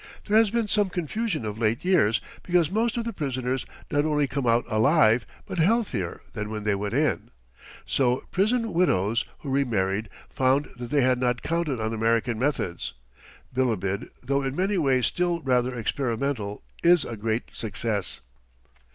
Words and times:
There 0.25 0.35
has 0.35 0.49
been 0.49 0.67
some 0.67 0.89
confusion 0.89 1.45
of 1.45 1.59
late 1.59 1.85
years, 1.85 2.21
because 2.41 2.71
most 2.71 2.97
of 2.97 3.03
the 3.05 3.13
prisoners 3.13 3.67
not 3.91 4.03
only 4.03 4.25
come 4.25 4.47
out 4.47 4.65
alive, 4.67 5.27
but 5.45 5.59
healthier 5.59 6.21
than 6.33 6.49
when 6.49 6.63
they 6.63 6.73
went 6.73 6.95
in. 6.95 7.29
So 7.85 8.23
prison 8.31 8.73
"widows" 8.73 9.25
who 9.41 9.51
remarried 9.51 10.09
found 10.31 10.71
that 10.77 10.89
they 10.89 11.01
had 11.01 11.19
not 11.19 11.43
counted 11.43 11.79
on 11.79 11.93
American 11.93 12.39
methods. 12.39 12.95
Bilibid, 13.53 14.09
though 14.23 14.41
in 14.41 14.55
many 14.55 14.79
ways 14.79 15.05
still 15.05 15.39
rather 15.41 15.75
experimental, 15.75 16.63
is 16.81 17.05
a 17.05 17.15
great 17.15 17.53
success. 17.53 18.21